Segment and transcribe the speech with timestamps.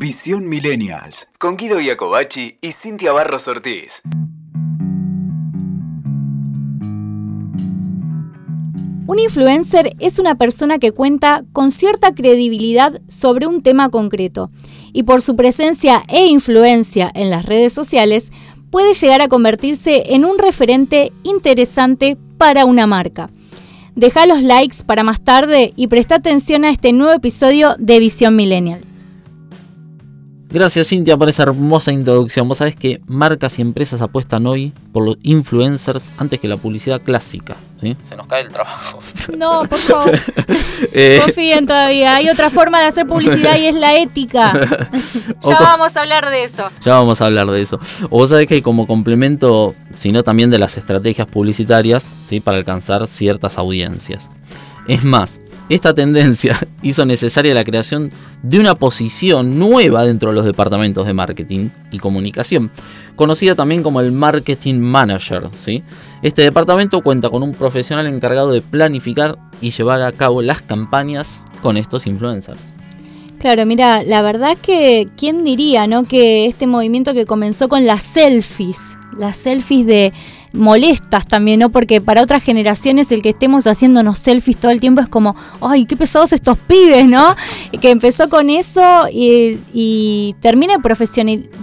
[0.00, 1.28] Visión Millennials.
[1.38, 4.00] Con Guido Iacobacci y Cintia Barros Ortiz.
[9.06, 14.48] Un influencer es una persona que cuenta con cierta credibilidad sobre un tema concreto
[14.94, 18.32] y por su presencia e influencia en las redes sociales
[18.70, 23.28] puede llegar a convertirse en un referente interesante para una marca.
[23.96, 28.34] Deja los likes para más tarde y presta atención a este nuevo episodio de Visión
[28.34, 28.82] Millennial.
[30.52, 32.48] Gracias Cintia por esa hermosa introducción.
[32.48, 37.00] Vos sabés que marcas y empresas apuestan hoy por los influencers antes que la publicidad
[37.02, 37.54] clásica.
[37.80, 37.96] ¿sí?
[38.02, 38.98] Se nos cae el trabajo.
[39.38, 40.18] No, por favor.
[40.92, 42.16] eh, Confíen todavía.
[42.16, 44.52] Hay otra forma de hacer publicidad y es la ética.
[45.48, 46.64] ya vamos a hablar de eso.
[46.82, 47.78] Ya vamos a hablar de eso.
[48.06, 52.40] O vos sabés que como complemento, sino también de las estrategias publicitarias, ¿sí?
[52.40, 54.28] para alcanzar ciertas audiencias.
[54.88, 58.10] Es más, esta tendencia hizo necesaria la creación
[58.42, 62.70] de una posición nueva dentro de los departamentos de marketing y comunicación,
[63.16, 65.48] conocida también como el Marketing Manager.
[65.54, 65.82] ¿sí?
[66.22, 71.46] Este departamento cuenta con un profesional encargado de planificar y llevar a cabo las campañas
[71.62, 72.60] con estos influencers.
[73.38, 76.04] Claro, mira, la verdad que, ¿quién diría, no?
[76.04, 80.12] Que este movimiento que comenzó con las selfies, las selfies de
[80.52, 81.70] molestas también, ¿no?
[81.70, 85.84] Porque para otras generaciones el que estemos haciéndonos selfies todo el tiempo es como, ay,
[85.84, 87.36] qué pesados estos pibes, ¿no?
[87.80, 90.76] Que empezó con eso y, y termina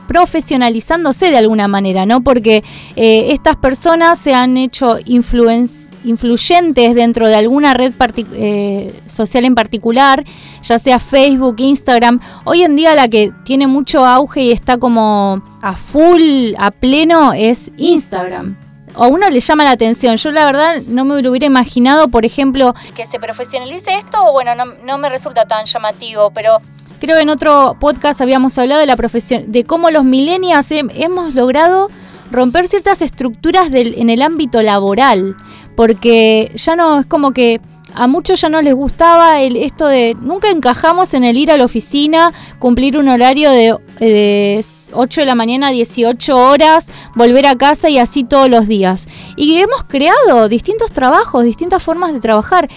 [0.08, 2.22] profesionalizándose de alguna manera, ¿no?
[2.22, 2.64] Porque
[2.96, 7.94] eh, estas personas se han hecho influyentes dentro de alguna red
[8.34, 10.24] eh, social en particular,
[10.62, 12.20] ya sea Facebook, Instagram.
[12.46, 17.34] Hoy en día la que tiene mucho auge y está como a full, a pleno,
[17.34, 18.67] es Instagram
[18.98, 20.16] a uno le llama la atención.
[20.18, 24.56] Yo la verdad no me lo hubiera imaginado, por ejemplo, que se profesionalice esto, bueno,
[24.56, 26.60] no, no me resulta tan llamativo, pero
[27.00, 31.36] creo que en otro podcast habíamos hablado de la profesión, de cómo los millennials hemos
[31.36, 31.90] logrado
[32.32, 35.38] romper ciertas estructuras del, en el ámbito laboral,
[35.76, 37.62] porque ya no es como que
[37.98, 41.58] a muchos ya no les gustaba el, esto de nunca encajamos en el ir a
[41.58, 44.64] la oficina, cumplir un horario de,
[44.94, 49.08] 8 de la mañana a 18 horas, volver a casa y así todos los días.
[49.36, 52.70] Y hemos creado distintos trabajos, distintas formas de trabajar.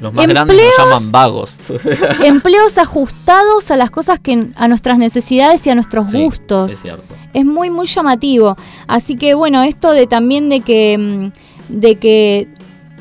[0.00, 1.58] Los más grandes nos llaman vagos.
[2.24, 6.72] empleos ajustados a las cosas que a nuestras necesidades y a nuestros gustos.
[6.72, 7.14] Es cierto.
[7.32, 8.56] Es muy muy llamativo.
[8.88, 12.48] Así que bueno, esto de también de que mm, de que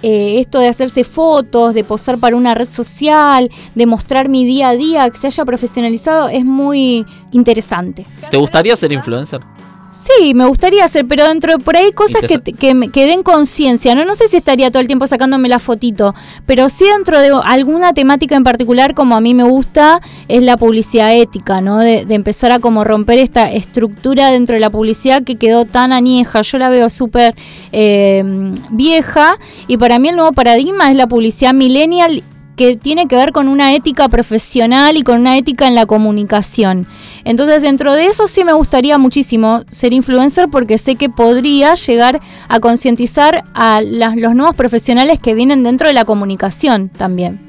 [0.08, 4.70] eh, esto de hacerse fotos, de posar para una red social, de mostrar mi día
[4.70, 8.06] a día, que se haya profesionalizado, es muy interesante.
[8.30, 9.42] ¿Te gustaría ser influencer?
[9.90, 12.40] Sí, me gustaría hacer, pero dentro de por ahí cosas que,
[12.92, 13.96] que, den conciencia.
[13.96, 14.04] ¿no?
[14.04, 16.14] no sé si estaría todo el tiempo sacándome la fotito,
[16.46, 20.58] pero sí dentro de alguna temática en particular, como a mí me gusta, es la
[20.58, 21.80] publicidad ética, ¿no?
[21.80, 26.42] De, empezar a como romper esta estructura dentro de la publicidad que quedó tan añeja.
[26.42, 27.36] Yo la veo súper
[27.72, 28.24] eh,
[28.72, 29.38] vieja
[29.68, 32.24] y para mí el nuevo paradigma es la publicidad millennial
[32.56, 36.88] que tiene que ver con una ética profesional y con una ética en la comunicación.
[37.26, 42.22] Entonces dentro de eso sí me gustaría muchísimo ser influencer porque sé que podría llegar
[42.48, 47.40] a concientizar a los nuevos profesionales que vienen dentro de la comunicación también.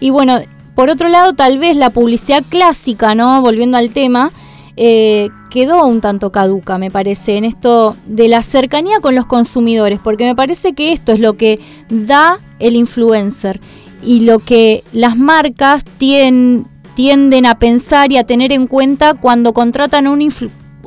[0.00, 0.38] Y bueno,
[0.74, 3.42] por otro lado tal vez la publicidad clásica, ¿no?
[3.42, 4.30] Volviendo al tema,
[4.76, 9.98] eh, quedó un tanto caduca, me parece, en esto de la cercanía con los consumidores,
[9.98, 11.58] porque me parece que esto es lo que
[11.88, 13.60] da el influencer
[14.04, 19.52] y lo que las marcas tienen, tienden a pensar y a tener en cuenta cuando
[19.52, 20.32] contratan a un,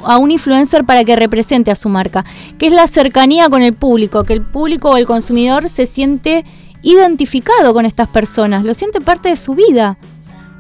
[0.04, 2.26] a un influencer para que represente a su marca,
[2.58, 6.44] que es la cercanía con el público, que el público o el consumidor se siente
[6.82, 9.98] identificado con estas personas, lo siente parte de su vida.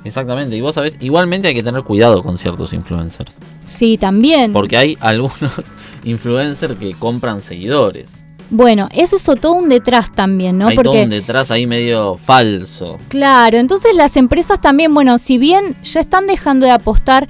[0.05, 3.35] Exactamente, y vos sabés, igualmente hay que tener cuidado con ciertos influencers.
[3.65, 4.53] Sí, también.
[4.53, 5.51] Porque hay algunos
[6.05, 8.20] influencers que compran seguidores.
[8.51, 10.67] Bueno, eso es todo un detrás también, ¿no?
[10.67, 12.99] Hay todo un detrás ahí medio falso.
[13.07, 17.29] Claro, entonces las empresas también, bueno, si bien ya están dejando de apostar,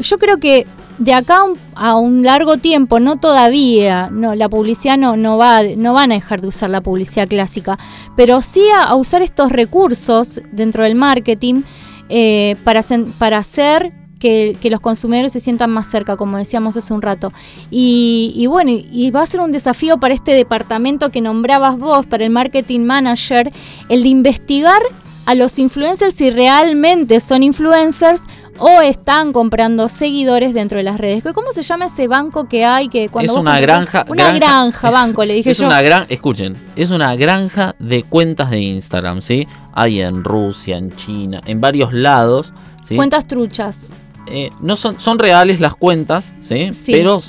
[0.00, 0.66] yo creo que
[0.98, 1.42] de acá
[1.76, 6.16] a un largo tiempo, no todavía, no, la publicidad no, no, va, no van a
[6.16, 7.78] dejar de usar la publicidad clásica,
[8.16, 11.62] pero sí a, usar estos recursos dentro del marketing
[12.08, 12.80] eh, para,
[13.18, 17.32] para hacer que, los consumidores se sientan más cerca, como decíamos hace un rato.
[17.70, 22.24] Y, bueno, y va a ser un desafío para este departamento que nombrabas vos, para
[22.24, 23.52] el marketing manager,
[23.88, 24.80] el de investigar
[25.26, 28.22] a los influencers si realmente son influencers
[28.58, 31.22] o están comprando seguidores dentro de las redes.
[31.34, 35.24] ¿Cómo se llama ese banco que hay que cuando es una granja, una granja, banco
[35.24, 39.46] le dije es una gran, escuchen, es una granja de cuentas de Instagram, ¿sí?
[39.74, 42.54] Hay en Rusia, en China, en varios lados,
[42.94, 43.90] Cuentas truchas.
[44.28, 46.70] Eh, no son, son reales las cuentas, ¿sí?
[46.86, 47.20] Pero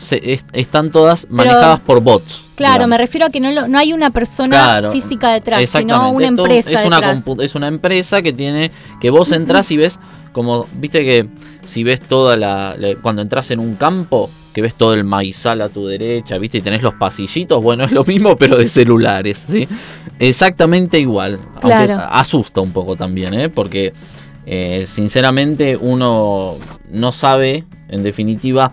[0.53, 2.45] están todas manejadas por bots.
[2.55, 6.71] Claro, me refiero a que no, no hay una persona física detrás, sino una empresa
[6.71, 9.99] es Una es una empresa que tiene, que vos entras y ves,
[10.31, 11.27] como, viste que
[11.63, 15.69] si ves toda la, cuando entras en un campo, que ves todo el maizal a
[15.69, 19.67] tu derecha, viste, y tenés los pasillitos, bueno, es lo mismo, pero de celulares, ¿sí?
[20.17, 21.39] Exactamente igual.
[21.61, 23.49] Aunque asusta un poco también, ¿eh?
[23.49, 23.93] Porque
[24.49, 26.55] eh, sinceramente uno
[26.89, 28.71] no sabe, en definitiva,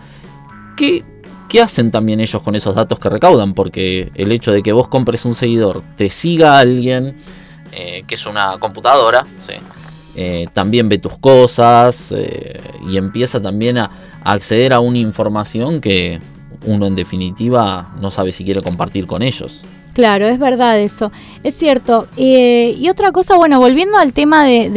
[0.77, 1.03] qué,
[1.49, 4.87] qué hacen también ellos con esos datos que recaudan, porque el hecho de que vos
[4.87, 7.17] compres un seguidor, te siga alguien
[7.73, 9.27] eh, que es una computadora,
[10.15, 12.15] eh, también ve tus cosas
[12.87, 13.91] y empieza también a,
[14.23, 16.21] acceder a una información que
[16.65, 19.65] uno en definitiva no sabe si quiere compartir con ellos.
[19.95, 21.09] Claro, es verdad eso.
[21.41, 22.05] Es cierto.
[22.17, 24.69] Eh, y otra cosa, bueno, volviendo al tema de,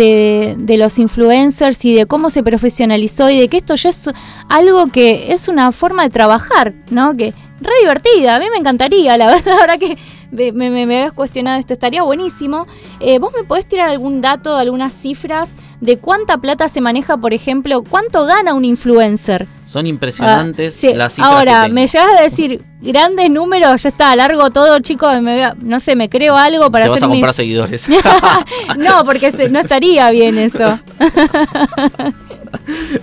[0.56, 4.08] de, los influencers y de cómo se profesionalizó y de que esto ya es
[4.48, 7.16] algo que es una forma de trabajar, ¿no?
[7.16, 9.98] Que re divertida, a mí me encantaría, la verdad, ahora que
[10.30, 12.66] me, me, habías cuestionado esto, estaría buenísimo.
[13.00, 17.32] Eh, ¿Vos me podés tirar algún dato, algunas cifras de cuánta plata se maneja, por
[17.32, 19.46] ejemplo, cuánto gana un influencer?
[19.66, 21.32] Son impresionantes ah, las cifras.
[21.32, 25.18] Ahora, me llegas a decir grandes números, ya está, largo todo, chicos,
[25.60, 27.88] no sé, me creo algo para Te vas a comprar seguidores.
[28.78, 30.78] no, porque no estaría bien eso.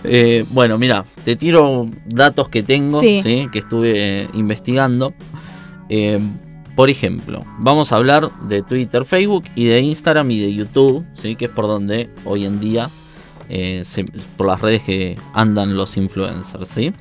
[0.04, 3.48] Eh, bueno, mira, te tiro datos que tengo, sí.
[3.51, 5.13] que estuve eh, investigando.
[5.89, 6.19] Eh,
[6.75, 11.36] por ejemplo, vamos a hablar de Twitter, Facebook y de Instagram y de YouTube, ¿sí?
[11.36, 12.89] que es por donde hoy en día,
[13.48, 13.83] eh,
[14.36, 16.68] por las redes que andan los influencers.
[16.68, 16.92] ¿sí?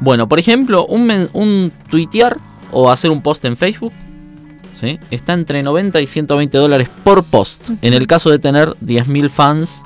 [0.00, 2.36] Bueno, por ejemplo, un, un tuitear
[2.70, 3.92] o hacer un post en Facebook
[4.78, 5.00] ¿sí?
[5.10, 9.82] está entre 90 y 120 dólares por post, en el caso de tener 10.000 fans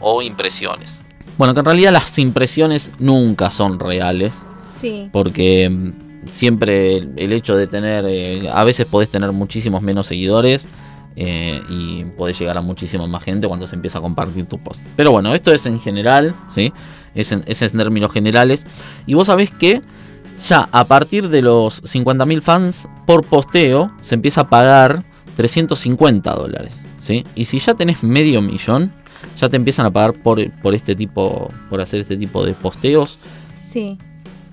[0.00, 1.02] o impresiones.
[1.38, 4.42] Bueno, que en realidad las impresiones nunca son reales.
[4.80, 5.08] Sí.
[5.12, 10.66] Porque mm, siempre el, hecho de tener, eh, a veces podés tener muchísimos menos seguidores
[11.16, 14.82] eh, y podés llegar a muchísima más gente cuando se empieza a compartir tu post.
[14.96, 16.72] Pero bueno, esto es en general, ¿sí?
[17.14, 18.66] Es en, es en términos generales.
[19.06, 19.80] Y vos sabés que
[20.48, 25.04] ya a partir de los 50.000 fans por posteo se empieza a pagar
[25.36, 26.72] 350 dólares.
[27.00, 27.24] ¿sí?
[27.34, 28.92] Y si ya tenés medio millón,
[29.38, 33.18] ya te empiezan a pagar por, por este tipo, por hacer este tipo de posteos.
[33.54, 33.98] Sí.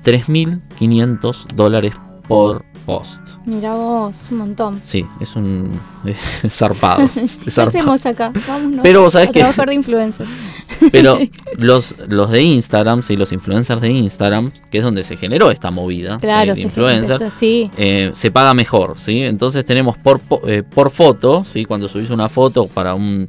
[0.09, 1.93] 3.500 dólares
[2.27, 3.21] por post.
[3.45, 4.81] Mira vos, un montón.
[4.83, 5.79] Sí, es un
[6.49, 7.07] zarpado.
[7.13, 8.31] ¿Qué hacemos acá?
[8.47, 9.43] Vámonos Pero vos sabés que.
[9.43, 10.25] de influencer.
[10.91, 11.19] Pero
[11.57, 15.69] los, los de Instagram, sí, los influencers de Instagram, que es donde se generó esta
[15.69, 17.69] movida claro, de influencer, sí.
[17.77, 19.21] Eh, se paga mejor, ¿sí?
[19.23, 21.65] Entonces tenemos por, eh, por foto, ¿sí?
[21.65, 23.27] Cuando subís una foto para un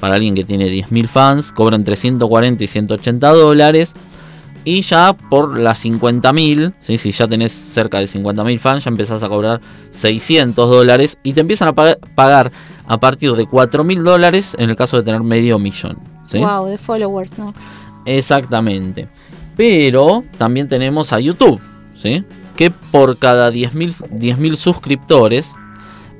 [0.00, 3.94] para alguien que tiene 10.000 fans, cobran 340 y 180 dólares.
[4.64, 6.98] Y ya por las 50.000, ¿sí?
[6.98, 9.60] si ya tenés cerca de 50.000 fans, ya empezás a cobrar
[9.90, 12.52] 600 dólares y te empiezan a pagar
[12.86, 15.98] a partir de 4.000 dólares en el caso de tener medio millón.
[16.32, 17.52] Wow, de followers, ¿no?
[18.06, 19.08] Exactamente.
[19.56, 21.60] Pero también tenemos a YouTube,
[21.94, 22.24] ¿sí?
[22.56, 25.56] que por cada 10.000 suscriptores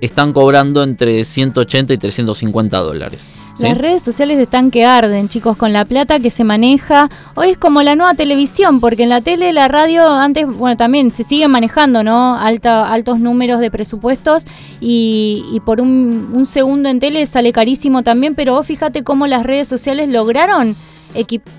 [0.02, 3.36] están cobrando entre 180 y 350 dólares.
[3.60, 7.08] Las redes sociales están que arden, chicos, con la plata que se maneja.
[7.36, 11.12] Hoy es como la nueva televisión, porque en la tele, la radio, antes, bueno, también
[11.12, 12.36] se siguen manejando, ¿no?
[12.36, 14.44] Alta, altos números de presupuestos
[14.80, 19.68] y, por un, segundo en tele sale carísimo también, pero vos fíjate cómo las redes
[19.68, 20.74] sociales lograron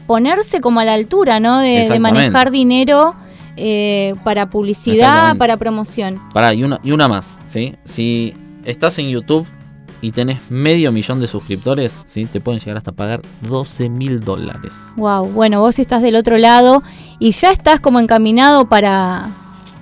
[0.06, 1.60] ponerse como a la altura, ¿no?
[1.60, 3.16] De, manejar dinero.
[3.56, 6.20] Eh, para publicidad, para promoción.
[6.34, 7.76] Para y una, y una más, ¿sí?
[7.84, 8.34] Si
[8.66, 9.46] estás en YouTube
[10.04, 12.26] y tenés medio millón de suscriptores, ¿sí?
[12.26, 14.74] te pueden llegar hasta pagar 12 mil dólares.
[14.98, 16.84] Wow, bueno, vos estás del otro lado
[17.20, 19.30] y ya estás como encaminado para,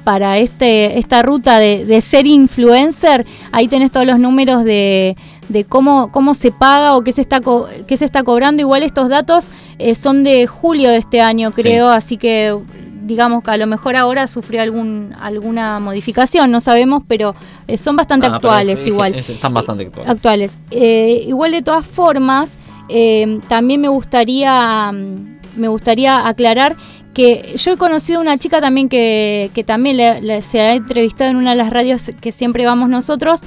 [0.03, 5.17] para este, esta ruta de, ser influencer, ahí tenés todos los números de,
[5.49, 7.41] de cómo, cómo se paga o qué se está,
[7.87, 8.61] qué se está cobrando.
[8.61, 9.47] Igual estos datos
[9.79, 12.55] eh, son de julio de este año, creo, así que
[13.01, 17.35] digamos que a lo mejor ahora sufrió algún, alguna modificación, no sabemos, pero
[17.67, 19.15] eh, son bastante ah, actuales igual.
[19.15, 20.11] están bastante actuales.
[20.11, 20.57] actuales.
[20.71, 22.55] Eh, igual de todas formas,
[22.89, 26.75] eh, también me gustaría, mm, me gustaría aclarar
[27.13, 31.51] que yo he conocido una chica también que, que también se ha entrevistado en una
[31.51, 33.41] de las radios que siempre vamos nosotros,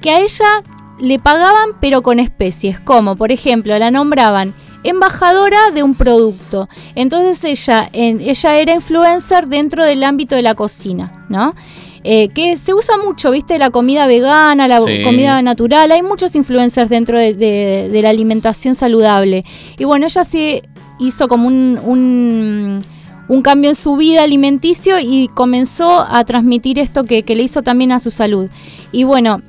[0.00, 0.62] que a ella
[1.00, 6.68] le pagaban pero con especies, como por ejemplo la nombraban embajadora de un producto.
[6.94, 11.54] Entonces ella, ella era influencer dentro del ámbito de la cocina, ¿no?
[12.02, 13.58] Eh, que se usa mucho, ¿viste?
[13.58, 15.92] La comida vegana, la comida natural.
[15.92, 19.44] Hay muchos influencers dentro de, la alimentación saludable.
[19.78, 20.62] Y bueno, ella sí
[20.98, 22.82] hizo como un,
[23.30, 27.92] un cambio en su vida alimenticio y comenzó a transmitir esto que, le hizo también
[27.92, 28.50] a su salud.
[28.90, 29.40] Y bueno,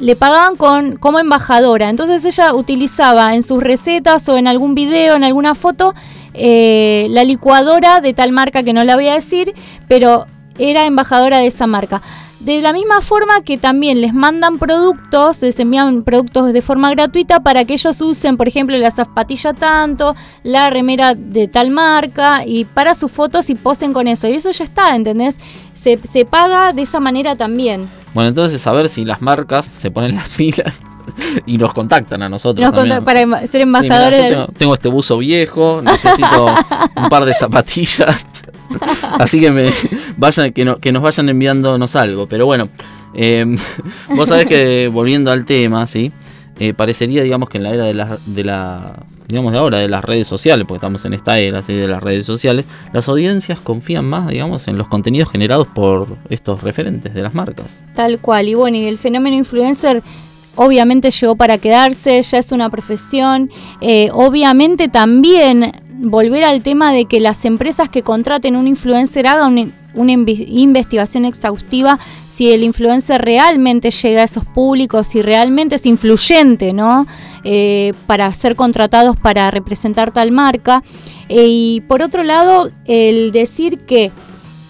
[0.00, 1.88] le pagaban con, como embajadora.
[1.88, 5.94] Entonces ella utilizaba en sus recetas o en algún video, en alguna foto,
[6.34, 9.54] eh, la licuadora de tal marca que no la voy a decir,
[9.88, 10.26] pero
[10.58, 12.02] era embajadora de esa marca.
[12.40, 17.40] De la misma forma que también les mandan productos, les envían productos de forma gratuita
[17.40, 20.14] para que ellos usen, por ejemplo, la zapatilla tanto,
[20.44, 24.28] la remera de tal marca y para sus fotos y posen con eso.
[24.28, 25.38] Y eso ya está, ¿entendés?
[25.74, 27.88] Se, se paga de esa manera también.
[28.14, 30.80] Bueno, entonces a ver si las marcas se ponen las pilas
[31.46, 32.72] y nos contactan a nosotros.
[32.72, 34.48] Nos para ser embajadores.
[34.56, 36.46] tengo, este buzo viejo, necesito
[36.96, 38.26] un par de zapatillas.
[39.18, 39.70] Así que me
[40.16, 42.28] vayan, que, nos vayan enviándonos algo.
[42.28, 42.68] Pero bueno,
[43.14, 43.56] em,
[44.16, 46.12] vos sabés que volviendo al tema, ¿sí?
[46.60, 48.94] Eh, parecería, digamos, que en la era de la, de la,
[49.28, 51.74] digamos, de ahora, de las redes sociales, porque estamos en esta era, ¿sí?
[51.74, 56.62] de las redes sociales, las audiencias confían más, digamos, en los contenidos generados por estos
[56.64, 57.84] referentes de las marcas.
[57.94, 60.02] Tal cual, y bueno, y el fenómeno influencer
[60.58, 63.48] obviamente llegó para quedarse, ya es una profesión,
[63.80, 69.72] eh, obviamente también volver al tema de que las empresas que contraten un influencer hagan
[69.94, 76.72] una investigación exhaustiva si el influencer realmente llega a esos públicos, si realmente es influyente,
[76.72, 77.06] ¿no?
[77.44, 80.82] Eh, para ser contratados para representar tal marca.
[81.28, 84.10] Eh, y por otro lado, el decir que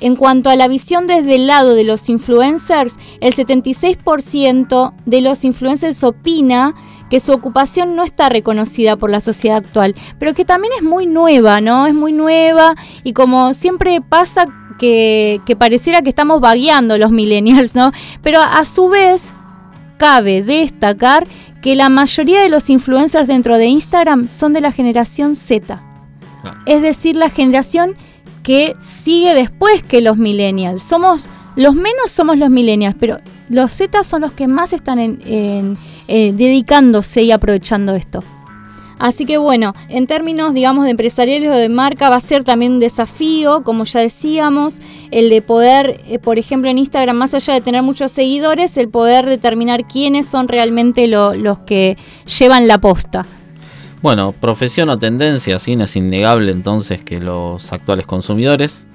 [0.01, 5.45] en cuanto a la visión desde el lado de los influencers, el 76% de los
[5.45, 6.75] influencers opina
[7.11, 11.07] que su ocupación no está reconocida por la sociedad actual, pero que también es muy
[11.07, 11.87] nueva, ¿no?
[11.87, 14.47] Es muy nueva y como siempre pasa
[14.79, 17.93] que, pareciera que estamos vagueando los millennials, ¿no?
[18.23, 19.33] Pero a su vez
[19.97, 21.27] cabe destacar
[21.61, 25.83] que la mayoría de los influencers dentro de Instagram son de la generación Z.
[26.67, 27.97] Es decir, la generación
[28.49, 30.83] que sigue después que los millennials.
[30.83, 33.19] Somos los menos somos los millennials, pero
[33.51, 35.75] los Z son los que más están eh,
[36.09, 38.25] dedicándose y aprovechando esto.
[38.99, 42.73] Así que bueno, en términos, digamos, de empresariales o de marca, va a ser también
[42.73, 47.53] un desafío, como ya decíamos, el de poder, eh, por ejemplo, en Instagram, más allá
[47.53, 51.99] de tener muchos seguidores, el poder determinar quiénes son realmente los que
[52.39, 53.27] llevan la posta.
[54.01, 58.87] Bueno, profesión o tendencia, sí, es innegable entonces que los actuales consumidores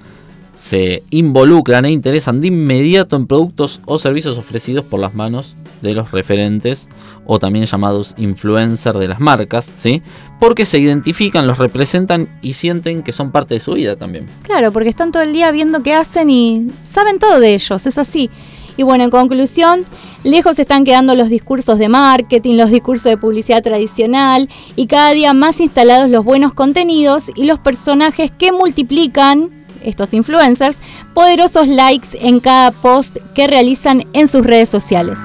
[0.56, 5.94] se involucran e interesan de inmediato en productos o servicios ofrecidos por las manos de
[5.94, 6.88] los referentes
[7.26, 10.02] o también llamados influencers de las marcas, ¿sí?
[10.40, 14.26] Porque se identifican, los representan y sienten que son parte de su vida también.
[14.42, 17.98] Claro, porque están todo el día viendo qué hacen y saben todo de ellos, es
[17.98, 18.30] así.
[18.76, 19.84] Y bueno, en conclusión,
[20.24, 25.32] lejos están quedando los discursos de marketing, los discursos de publicidad tradicional y cada día
[25.32, 29.50] más instalados los buenos contenidos y los personajes que multiplican
[29.82, 30.78] estos influencers,
[31.12, 35.20] poderosos likes en cada post que realizan en sus redes sociales.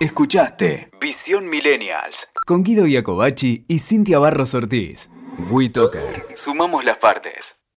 [0.00, 5.10] Escuchaste Visión Millennials con Guido Iacobacci y Cintia Barros Ortiz.
[5.50, 6.26] WeToker.
[6.34, 7.59] Sumamos las partes.